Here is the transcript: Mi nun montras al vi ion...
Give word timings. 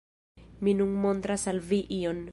Mi 0.67 0.73
nun 0.79 0.95
montras 1.03 1.47
al 1.53 1.63
vi 1.71 1.83
ion... 2.03 2.29